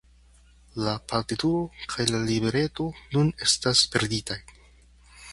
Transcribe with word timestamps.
La 0.85 0.93
partituro 1.11 1.59
kaj 1.93 2.05
la 2.15 2.21
libreto 2.29 2.87
nun 3.17 3.29
estas 3.49 3.83
perditaj. 3.97 4.39